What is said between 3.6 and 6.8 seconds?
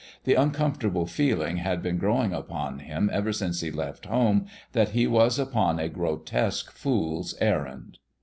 he left home that he was upon a grotesque